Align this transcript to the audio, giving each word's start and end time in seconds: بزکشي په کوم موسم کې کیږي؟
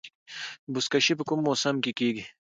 بزکشي 0.73 1.13
په 1.17 1.23
کوم 1.27 1.39
موسم 1.47 1.75
کې 1.83 1.91
کیږي؟ 1.99 2.23